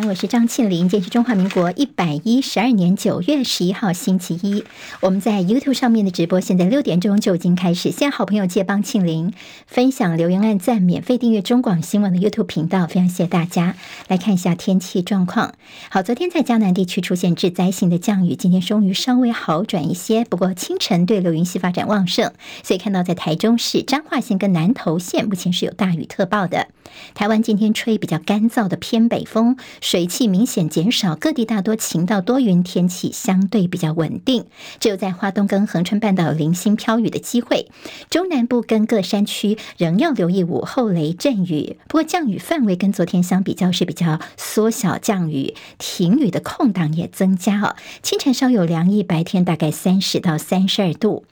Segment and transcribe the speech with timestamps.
[0.00, 0.88] 我是张庆玲。
[0.88, 4.64] 今天是中华民国一百一十二年九月十一号，星期一。
[5.00, 7.90] 我们在 YouTube 上面的直播，现在六点钟就已经开始。
[7.90, 9.34] 现在好朋友借帮庆玲
[9.66, 13.76] 分享、留言、按赞、免费订阅中广新闻的 YouTube 频道，非常谢谢大家。
[14.08, 15.52] 来看一下天气状况。
[15.90, 20.24] 好，昨天在江南地区出现致灾性的降雨，今天终于稍微好转一些。
[20.24, 22.32] 不过清晨对流云系发展旺盛，
[22.62, 26.68] 所以看到在台中市彰化县跟南投县目前是有大雨特报的。
[27.14, 29.58] 台湾今天吹比较干燥的偏北风。
[29.82, 34.46] 水汽明显减少，各地大多晴到多云，天气相对比较稳定。
[34.78, 37.66] 只有在花东跟恒春半岛零星飘雨的机会，
[38.08, 41.76] 中南部跟各山区仍要留意午后雷阵雨。
[41.88, 47.74] 不过降雨范围跟昨天相比较是比较缩小，降雨停雨的空档也增加哦。
[48.04, 51.24] 清晨稍有凉意，白天大概三十到三十二度。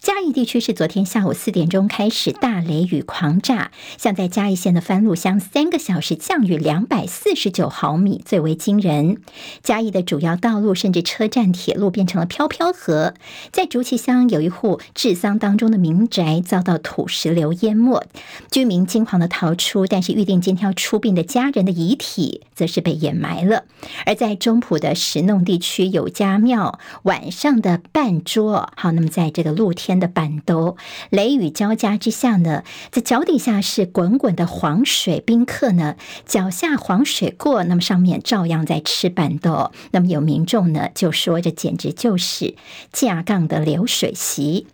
[0.00, 9.18] 嘉义地区是昨天下午四点钟开始大雷雨狂炸，像在嘉义县的番路乡，三个小时降雨两百四十九毫米，最为惊人。
[9.62, 13.12] 嘉义的主要道路甚至车站、铁路变成了飘飘河。
[13.52, 18.02] 在竹崎乡有一户治丧当中的民宅遭到土石流淹没，
[18.50, 23.64] 居民惊慌的逃出，但是预定今天要出殡的家人的遗体则是被掩埋了。
[24.06, 29.89] 而在中埔的石弄地区有家庙晚上的半桌，好，那么在这个露天。
[29.90, 30.76] 天的板兜，
[31.10, 39.72] 雷雨交加之下呢，在脚底下是滚滚的黄水，宾客呢脚下黄水过，那么上面照样在吃板豆。
[39.90, 42.54] 那么有民众呢就说，这简直就是
[42.92, 44.68] 架杠的流水席。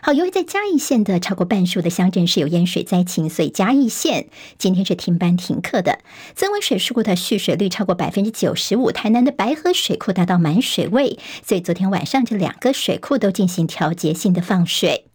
[0.00, 6.00] 好，由于在嘉义县的超过半数的乡镇是有淹水灾情，所以嘉义县今天是停班停课的。
[6.34, 15.06] 曾文水库的蓄水率超过百分之九十五，台南的白河水库达到满水位，所以昨天晚上这两个水库都进行调节性的放水。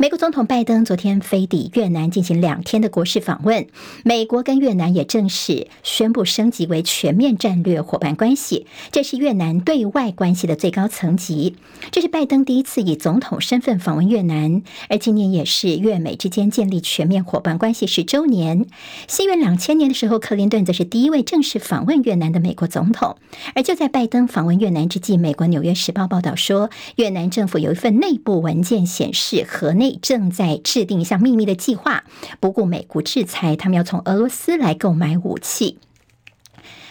[0.00, 3.66] 美国总统拜登昨天飞抵越南进行两天的国事访问，
[4.02, 11.56] 美国跟越南也正式宣布升级为全面战略伙伴关系，这是越南对外关系的最高层级。
[11.90, 18.64] 这是拜登第一次以总统身份访问越南，而今年也是越美之间建立全面伙伴关系十周年。
[19.06, 23.18] 西元两千年的时候，克林顿则是第一位正式访问越南的美国总统。
[23.54, 29.89] 而就在拜登访问越南之际，美国《纽约时报》报道说，越南政府有一份内部文件显示，河内。
[30.00, 32.04] 正在制定一项秘密的计划，
[32.40, 35.78] 不顾美国制裁，他们要从俄罗斯来购买武器。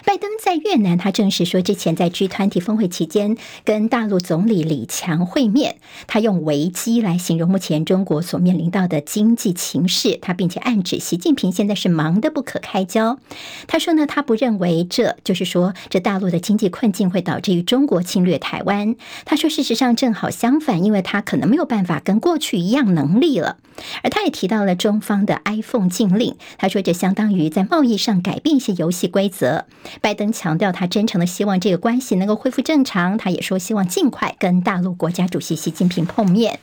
[0.04, 13.18] 拜登在越南，他证实说，之前在 G20 峰会期间跟大陆总理李强会面，他用危机来形容目前中国所面临到的经济情势，他并且暗指习近平现在是忙得不可开交。
[13.66, 18.96] 他说呢，他不认为这就是说这大陆的经济困境会导致于中国侵略台湾。
[19.24, 23.58] 他说，事实上正好相反，因为他可能没有办法跟过去一样能力了。
[24.02, 29.66] 而他也提到了中方的 iPhone 禁令，他说这相当于在贸易上改变一些游戏规则。
[30.00, 33.18] 拜登强调，他真诚的希望这个关系能够恢复正常。
[33.18, 36.60] 他也说，希望尽快跟大陆国家主席习近平碰面。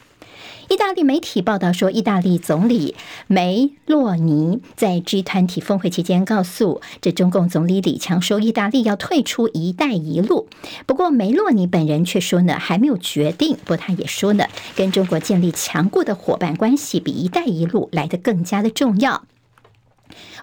[0.69, 2.93] 意大利媒体报道说，意大利总理
[3.27, 10.49] 梅洛尼在 G 团体峰会期间告诉这中共总理李强说，意大利要退出“一带一路”。
[10.85, 13.55] 不过，梅洛尼本人却说呢，还没有决定。
[13.63, 14.45] 不过，他也说呢，
[14.75, 19.23] 跟中国建立强固的伙伴关系，比“一带一路”来得更加的重要。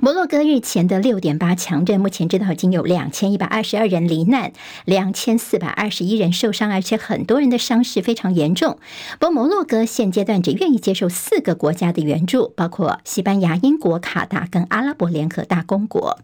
[0.00, 4.52] 摩洛哥日前的六点八强震，目前知道已经有两千一百二十二人罹难，
[4.84, 8.78] 两千四百二十一人受伤，而且很多人的伤势非常严重。
[9.18, 16.18] 不过，摩洛哥现阶段只愿意接受四个国家的援助，包括西班牙、英国、卡达跟阿拉伯联合大公国。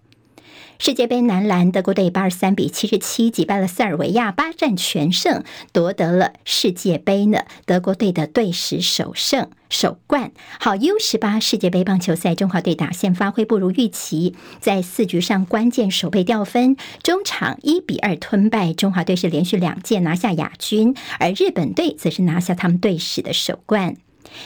[0.82, 7.44] 世界杯男篮，德国队八十三比七十七击败了塞尔维亚，八战全胜，夺得了世界杯呢。
[7.66, 10.32] 德国队的队史首胜首冠。
[10.58, 23.96] 好，U 十八世界杯棒球赛，中华队打线发挥不如预期，在四局上关键守备掉分，中场一比二吞败中华队，是连续两届拿下亚军，而日本队则是拿下他们队史的首冠。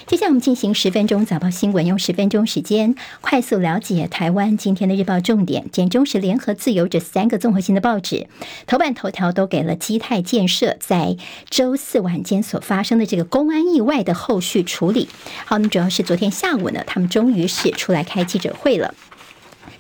[0.07, 5.67] 接下来我们进行十分钟早报新闻，用十分钟时间快速了解台湾今天的日报重点。
[5.73, 8.27] 简中时、联合、自由这三个综合性的报纸
[8.67, 11.17] 头版头条都给了基泰建设在
[11.49, 15.09] 周四晚间所发生的这个公安意外的后续处理。
[15.45, 18.95] 好，那么主要是昨天下午呢，他们终于是出来开记者会了。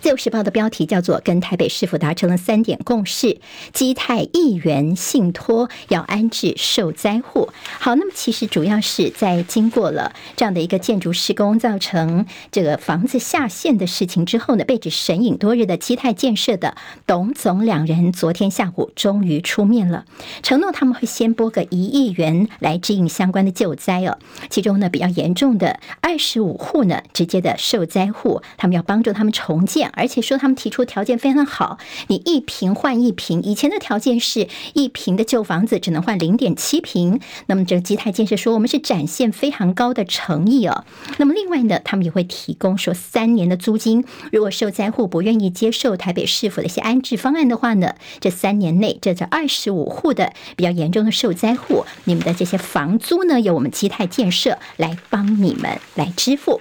[0.05, 3.39] 自由时报的标题叫做“跟台北市府达成了三点共识，
[3.73, 7.49] 基泰议员信托要安置受灾户”。
[7.81, 16.77] 好，那么其实主要是在经过了这样的一个建筑施工，造成这个房子下陷的事情之后呢，被指神隐多日的基泰建设的
[17.07, 20.05] 董总两人，昨天下午终于出面了，
[20.43, 24.19] 承诺他们会先拨个一亿元来支应相关的救灾哦。
[24.51, 29.91] 其中呢，比较严重的二十五户呢，直接的受灾户，他们要帮助他们重建。
[29.97, 37.21] 而且说他们提出条件非常好，你一平换一平，以前的条件是一平的旧房子只能换零点七平。
[37.47, 40.85] 那么这个基泰建设说，我们是展现非常高的诚意哦。
[41.19, 56.61] 那么另外呢，他们也会提供说三年的租金，如果受灾户不愿意接受台北市府的一些安置方案的话呢，这三年内这这二十五户的比较严重的受灾户，你们的这些房租呢，由我们基泰建设来帮你们来支付。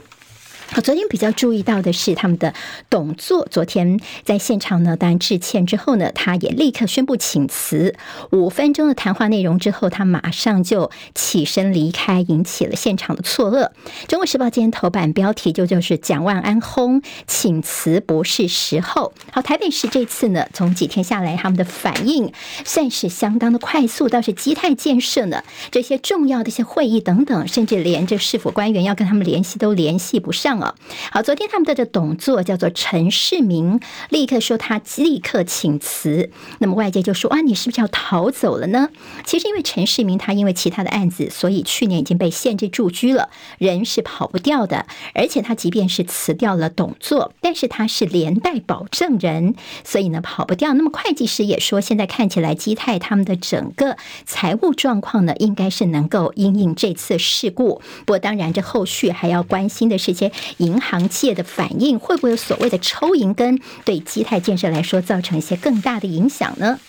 [0.76, 2.52] 我昨天比较注意到的是，他们的
[2.90, 7.94] 董座昨天在现场呢，当然致歉之后呢，他也立刻宣布请辞。
[8.32, 13.70] 五分钟的谈话内容之后，他马上就起身离开，引起了现场的错愕。
[14.08, 19.14] 中国时报今天头版标题就就是蒋万安轰请辞不是时候。
[19.32, 22.34] 好，台北市这次呢，从几天下来，他们的反应
[22.66, 30.63] 算是相当的快速，倒是基泰建设呢，这些重要的一些会议等等，甚至连这市府官员要跟他们联系都联系不上。
[31.12, 33.80] 好，昨天他们的这董座叫做陈世明，
[34.10, 36.30] 立刻说他立刻请辞。
[36.60, 38.90] 那么外界就说啊，你是不是要逃走了呢？
[39.26, 44.86] 其实因为陈世明他因为其他的案子，所以去年已经被限制住居了，人是跑不掉的。
[45.14, 50.74] 而且他即便是辞掉了董座，但是他是连带保证人，所以呢跑不掉。
[50.74, 57.82] 那么会计师也说，现在看起来基泰他们的整个财务状况呢，应该是能够因应这次事故。
[58.06, 60.32] 不过当然，这后续还要关心的是些。
[60.58, 66.80] 银行界的反应会不会有所谓的抽银根，对基泰建设来说造成一些更大的影响呢？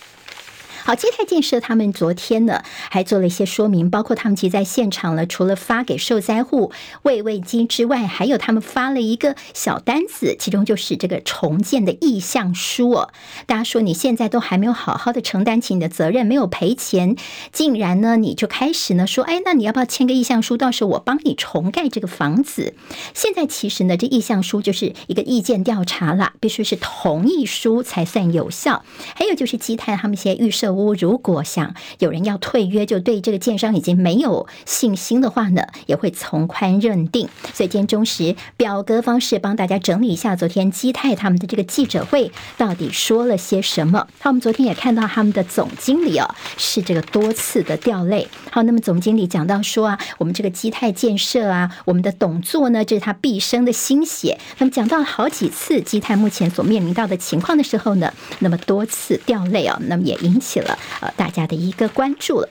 [0.85, 2.61] 好，基泰建设他们昨天呢
[2.91, 6.71] 还做了一些说明，包括他们其实在现场呢，除了发给受灾户
[7.01, 13.09] 慰慰金之外，还有他们发了一个小单子，其中就是这个重建的意向书哦。
[13.47, 17.15] 大家说你现在都还没有好好的承担起你的责任，没有赔钱，
[17.51, 20.55] 竟然呢你就开始呢说，哎，那你要不要签个意向书？
[20.55, 22.75] 到时候我帮你重盖这个房子。
[23.15, 28.85] 现在其实呢，这意向书就是一个意见调查啦，必须是同意书才算有效。
[29.15, 31.05] 还有就是基泰他们一些预售设。
[31.05, 37.27] 如果想有人要退约，就对这个建商已经没有信心的话呢，也会从宽认定。
[37.53, 44.07] 所以今天中时表格方式帮大家整理一下，昨天基泰他们的这个记者会到底说了些什么？
[44.19, 48.27] 好，我们昨天也看到他们的总经理哦，是这个多次的掉泪。
[48.51, 54.39] 好，那么总经理讲到说啊，我们这个基泰建设啊，我们的董座呢，这是他毕生的心血。
[54.57, 60.64] 那么讲到好几次基泰目前所面临到的情况的时候呢，那么多次掉泪啊，那么也引起了。
[61.01, 62.49] 呃，大家的一个关注了。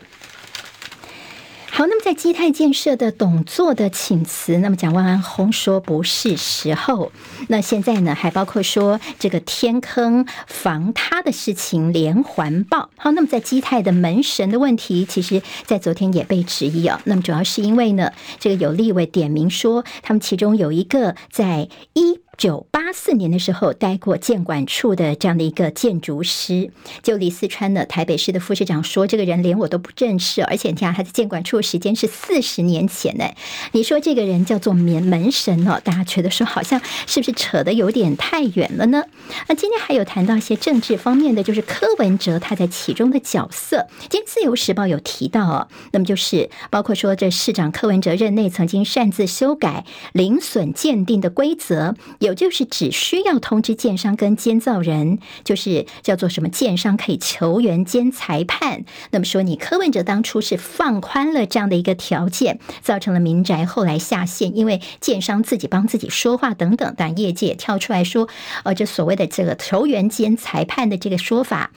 [1.71, 7.11] 好，那么在基泰建设的董座的请辞，那么蒋万安轰说不是时候。
[7.49, 12.91] 那现在呢，还包括说这个天坑防塌的事情连环爆。
[12.97, 17.03] 好，那么在基泰的门神的问题，其实在昨天也被质疑啊。
[17.07, 22.21] 那么主要是因为呢，这个有立委点名说，他们其中有一个在一。
[22.37, 26.71] 九八四年的时候，待过建管处的这样的一个建筑师，
[27.03, 33.25] 就李四川的台北市的副市长说，这个人连我都不认识，而且你看他在建管处时间是四十年前呢。
[33.73, 39.05] 你说这个人叫做门门神哦，大家觉得说好像是不是扯得有点太远了呢？
[39.49, 43.87] 那今天还有谈到一些政治方面的，就是柯文哲他在其中的角色。
[44.11, 51.95] 今天自由时报有提到哦，那么就是包括说这市长柯文哲任内曾经擅自修改零损鉴定的规则。
[52.25, 58.85] 有就是只需要通知建商跟监造人，就是叫做什么建商可以求援兼裁判。
[59.11, 66.95] 那么说，你柯文哲当初是放宽了这样的一个条件，造成了民宅后来下线，因为建商自己帮自己说话等等。
[66.97, 68.29] 但业界也跳出来说，
[68.63, 71.73] 呃，这所谓的这个求援兼裁判的这个说法。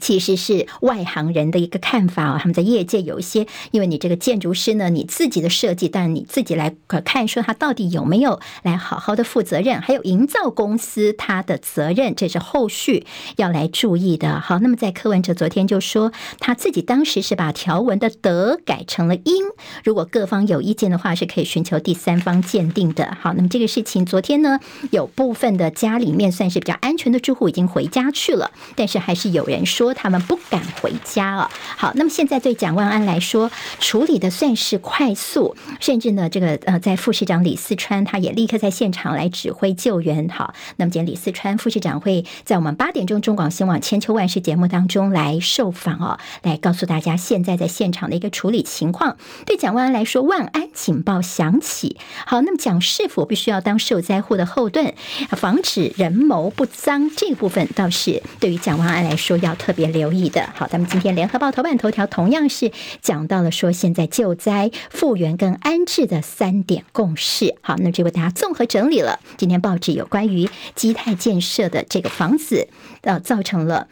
[0.00, 14.40] 其实是外行人的一个看法啊，他们在业界有一些，因为你这个建筑师呢，你自己的设计，但你自己来看，说他到底有没有来好好的负责任，还有营造公司他的责任，这是后续要来注意的。
[14.40, 19.44] 好，那么在柯文哲昨天就说，他自己当时是把条文的德改成了英，
[19.84, 23.16] 如果各方有意见的话，是可以寻求第三方鉴定的。
[23.20, 24.58] 好，那么这个事情昨天呢，
[24.90, 29.83] 有部分的家里面算是比较安全的住户已经回家去了，但是还是有人说。
[29.84, 31.50] 说他们不敢回家了。
[31.76, 40.26] 好，那么现在对蒋万安来说，处理的算是快速，甚至呢，这个呃，在副市长李四川他也立刻在现场来指挥救援。
[40.30, 49.18] 好，那么今天李四川副市长会在我们八点钟中广新闻网千秋万世节目当中来受访哦，来告诉大家现在在现场的一个处理情况。
[49.44, 51.98] 对蒋万安来说，万安警报响起。
[52.24, 54.94] 好，那么讲是否必须要当受灾户的后盾，
[55.30, 60.48] 防止人谋不臧，这部分倒是对于蒋万安来说要特别留意的。
[60.54, 67.56] 好，咱们今天联合报头版头条同样是讲到了说，现在救灾、复原跟安置的三点共识。
[67.60, 72.68] 好，那这为大家综合整理了今天报纸有关于基泰建设的这个房子，
[73.02, 73.88] 呃，造成了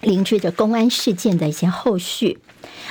[0.00, 2.38] 邻居的公安事件的一些后续。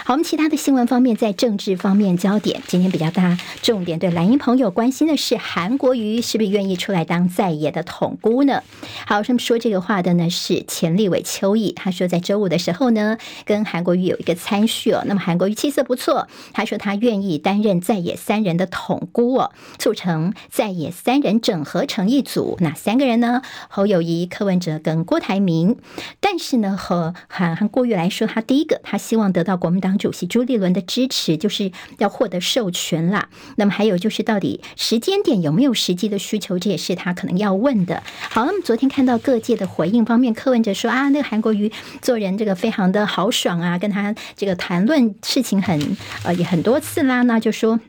[0.05, 8.63] 好，我们其他的新闻方面，在政治方面焦点，今天比较大重点，对蓝营朋友关心的是韩国瑜是不是愿意出来当在野的统姑呢？
[9.05, 23.41] 好，他们说这个话的呢是前立委邱毅，他说在周五的时候呢，跟韩国瑜有一个参叙哦，那么韩国瑜气色不错，他说他愿意担任在野三人的统姑哦，促成在野三人整合成一组，哪三个人呢？
[23.67, 25.77] 侯友谊、柯文哲跟郭台铭，
[26.19, 29.77] 但是呢，和韩韩国瑜来说，他第一个他希望得到国我们。
[29.79, 33.29] 党主席朱立伦的支持，就是要获得授权啦。
[33.57, 38.01] 那么还有就是，到底时间点有没有实际的需求，这也是他可能要问的。
[38.31, 41.71] 好，那么昨天看到各界的回应方面，柯文哲说啊，那个韩国瑜
[42.01, 45.79] 做人这个非常的豪爽啊，跟他这个谈论事情很
[46.23, 47.79] 呃也很多次啦，那就说。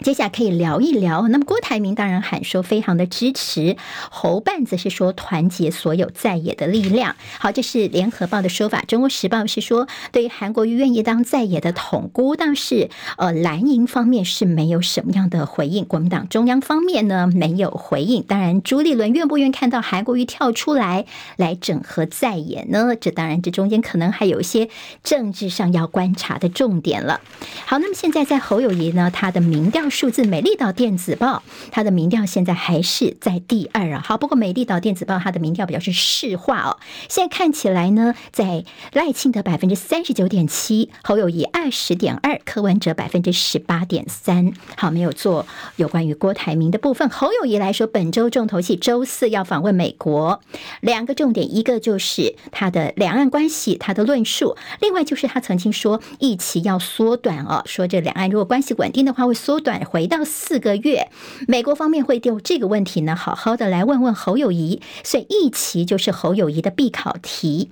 [0.00, 1.28] 接下来可以聊一聊。
[1.28, 3.76] 那么郭台铭当然喊说非常的支持，
[4.10, 7.16] 侯办则是说团结所有在野的力量。
[7.38, 8.82] 好，这是联合报的说法。
[8.82, 15.84] 中国时报是说，对于韩国瑜愿意当在野的统姑，但是呃蓝营方面是没有什么样的回应。
[15.84, 18.22] 国民党中央方面呢没有回应。
[18.24, 22.94] 当然，朱立伦愿不愿看到韩国瑜跳出来来整合在野呢？
[23.00, 24.68] 这当然这中间可能还有一些
[25.04, 27.20] 政治上要观察的重点了。
[27.64, 29.83] 好，那么现在在侯友谊呢，他的民调。
[29.90, 34.02] 数字美丽岛电子报，它的民调现在还是在第二啊。
[34.04, 36.78] 好，不过美丽岛电子报它的民调比较是市化哦。
[37.08, 44.52] 现在看起来呢，在赖清德百分之三十九点七，侯友谊二十点二，柯文哲百分之十八点三。
[44.76, 47.08] 好，没有做有关于郭台铭的部分。
[47.10, 50.40] 侯友谊来说，本周重头戏，周四要访问美国，
[50.80, 59.73] 两个重点，一个就是他的两岸关系，他的论述；另外就是他曾经说，役期要缩短哦，说这两岸如果关系稳定的话，会缩短。
[59.82, 61.10] 回到四个月，
[61.48, 67.70] 美国方面会就这个问题呢，好好的来问问侯友谊，所以一期就是侯友谊的必考题。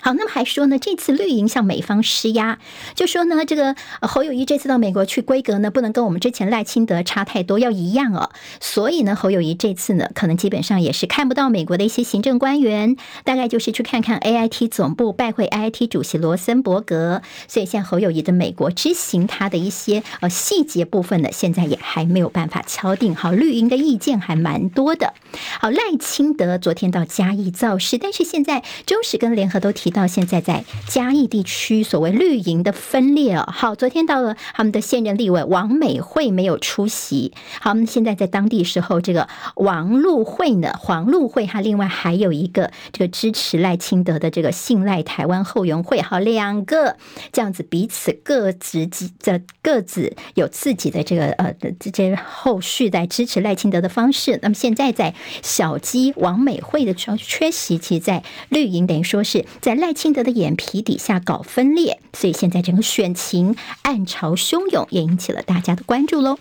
[0.00, 2.58] 好，那么还说呢，这次绿营向美方施压，
[2.94, 8.30] 就说呢，这个侯友谊这次到美国去规格呢，不能跟我们之前赖清德差太多，要一样哦。
[8.60, 17.20] 所以呢，侯友谊这次呢，可能基本上也是看不到美国的一些行政官员，大概就是去看看 AIT 总部，拜会 AIT 主席罗森伯格。
[17.46, 23.14] 所以，像侯友谊的美国之行，他的一些呃细节部分呢，现在也还没有办法敲定。
[23.14, 25.12] 好，绿营的意见还蛮多的。
[25.60, 29.89] 好，赖清德昨天到嘉义造势，但是现在中时跟联合都提。
[29.90, 33.44] 到现在在嘉义地区，所谓绿营的分裂哦。
[33.52, 37.32] 好，昨天到了他们的现任立委王美惠没有出席。
[37.60, 46.96] 好，我们现在在当地时候，这个王陆惠呢，黄陆惠，哈另外还有一个这个支持赖清德的这个信赖台湾后援会，好，两个
[47.32, 54.38] 这样子彼此各自己的各自有自己的这个呃这些后续在支持赖清德的方式。
[54.42, 59.79] 那么现在在小鸡王美惠的缺缺席，其实在绿营等于说是在。
[59.80, 66.38] 赖清德的眼皮底下搞分裂，所以现在整个选情暗潮汹涌，也引起了大家的关注喽。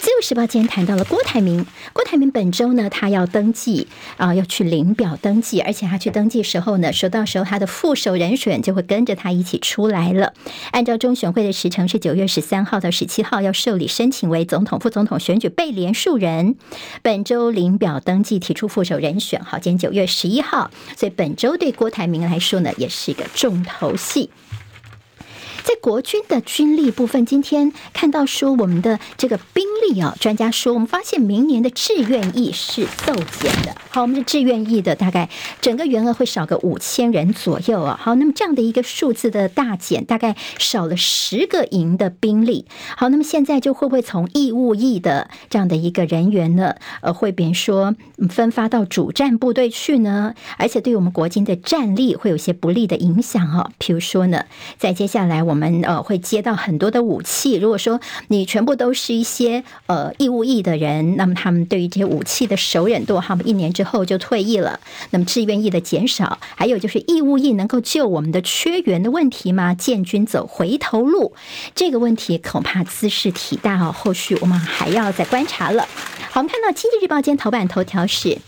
[0.00, 10.32] 自由时报今天谈到了郭台铭，郭台铭本周呢，他要登记啊，要去领表登记，而且他去登记时候呢，说到时候他的副手人选就会跟着他一起出来了。
[10.70, 16.56] 按照中选会的时程是九月十三号到十七号要受理申请为总统、副总统选举被连署人，
[17.02, 24.30] 本周领表登记提出副手人选，好，今天九月十一号，所以本周对郭台铭来说呢，也是一个重头戏。
[25.62, 33.76] 在国军的军力部分，今天看到说我们的这个兵力啊，专家说我们发现明年的志愿役是骤减的。
[33.90, 35.28] 好，我们的志愿役的大概
[35.60, 37.98] 整个员额会少个五千人左右啊。
[38.00, 42.66] 好，那么这样的一个数字的大减，大概少了十个营的兵力。
[42.96, 47.94] 好，那么现在就会不会从义务役的这样的一个人员呢，呃，会变说
[48.30, 50.34] 分发到主战部队去呢？
[50.56, 53.70] 而且对我们国军的战力会有些不利的影响啊。
[53.78, 54.46] 譬如说呢，
[54.78, 55.40] 在接下来。
[55.50, 64.80] 我们我们呃会接到很多的武器，如果说你全部都是一些呃义务役的人，那么他们对于这些武器的熟稔度，他们一年之后就退役了。
[65.10, 69.74] 那么志愿役的减少，还有就是义务役能够救我们的缺员的问题吗？
[69.74, 71.34] 建军走回头路，
[71.74, 73.92] 这个问题恐怕兹事体大哦。
[73.92, 75.86] 后续我们还要再观察了。
[76.30, 78.38] 好，我们看到《经济日报》今天头版头条是。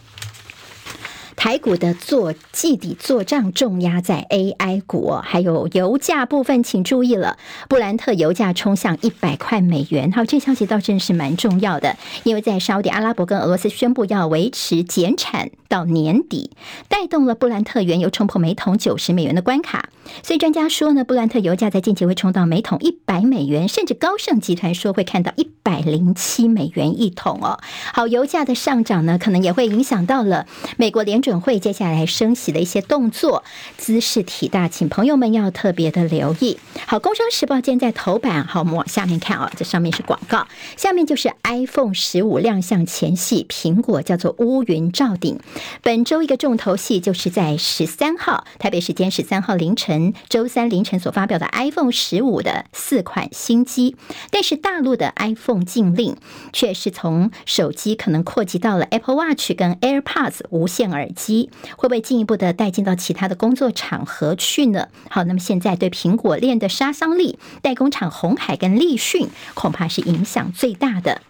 [1.42, 7.36] 台股的做季底做账重压在 AI 股，还有油价部分，请注意了，
[7.68, 10.12] 布兰特油价冲向一百块美元。
[10.12, 16.52] 好，这消息倒真是蛮重要的，因为在沙乌地阿拉伯跟俄罗斯宣布要维持减产到年底，
[16.86, 19.88] 带动了布兰特原油冲破每桶九十美元的关卡。
[20.22, 27.58] 所以专家说呢，布兰特油价在近期会冲到每桶一百美元，甚至高盛集团说会看到一百零七美元一桶哦。
[27.92, 30.46] 好，油价的上涨呢，可能也会影响到了
[30.76, 31.31] 美国联准。
[31.40, 33.44] 会接下来升息的一些动作，
[33.76, 36.58] 姿势体大，请朋友们要特别的留意。
[36.86, 40.46] 好，《工商时报》今天在头版，好，我们往下面看啊，这上面是广告，
[40.76, 45.38] 下面就是 iPhone 十五亮相前戏，苹果叫做乌云罩顶。
[45.82, 53.96] 本周一个重头戏就是在十三号，台北时间十三号凌晨，周三凌晨所发表的 iPhone 十五的四款新机，
[54.30, 56.16] 但是大陆的 iPhone 禁令
[56.52, 61.21] 却是从手机可能扩及到了 Apple Watch 跟 AirPods 无线耳机。
[61.24, 64.88] 机会不会进一步的带进到其他的工作场合去呢？
[65.08, 71.22] 好，那么现在对苹果链的杀伤力，代工厂红海跟立讯恐怕是影响最大的。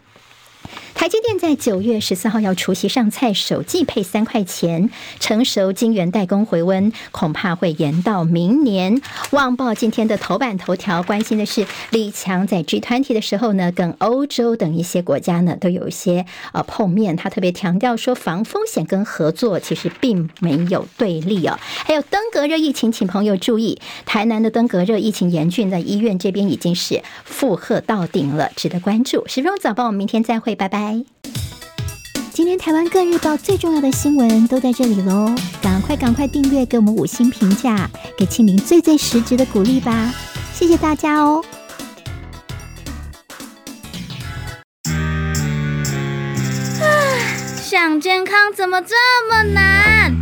[0.95, 9.01] 台积电在九月十四号要除夕上菜，首季配三块钱，成熟晶圆代工回温，恐怕会延到明年。
[9.31, 21.59] 旺报今天的头版头条关心的是，李强在 G20 的时候呢，跟欧洲等一些国家呢都有一些呃碰面，他特别强调说，防风险跟合作其实并没有对立哦。
[21.85, 29.27] 还有登革热疫情，请朋友注意，台南的登革热疫情严峻，在医院这边已经是负荷到顶了，值得关注。
[29.27, 30.82] 十分钟早报，我们明天再会，拜拜。
[32.33, 40.13] 今天台湾各日报最重要的新闻都在这里喽，赶快赶快订阅，给我们五星评价，给庆玲最最实质的鼓励吧，
[40.55, 41.45] 谢谢大家哦。
[46.81, 46.85] 啊，
[47.63, 48.95] 想健康怎么这
[49.29, 50.15] 么难？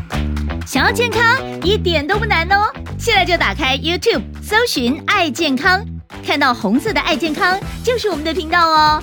[0.67, 5.85] 想要健康一点都不难哦，现在就打开 YouTube，搜寻“爱健康”，
[6.26, 9.02] 看到红色的“爱健康”就是我们的频道哦。